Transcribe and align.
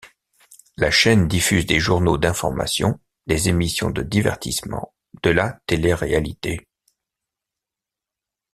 La 0.77 0.89
chaîne 0.89 1.27
diffuse 1.27 1.67
des 1.67 1.79
journaux 1.79 2.17
d'informations, 2.17 2.99
des 3.27 3.49
émissions 3.49 3.91
de 3.91 4.01
divertissements, 4.01 4.95
de 5.21 5.29
la 5.29 5.59
téléréalité. 5.67 6.65